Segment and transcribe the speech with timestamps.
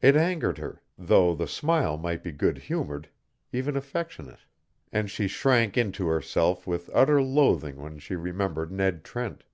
[0.00, 3.08] It angered her though the smile might be good humored,
[3.52, 4.40] even affectionate.
[4.90, 9.44] And she shrank into herself with utter loathing when she remembered Ned Trent.